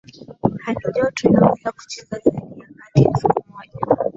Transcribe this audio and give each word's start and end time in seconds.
halijoto 0.63 1.29
inaweza 1.29 1.71
kucheza 1.71 2.19
zaidi 2.25 2.59
ya 2.59 2.67
katika 2.67 3.17
siku 3.19 3.51
moja 3.51 4.05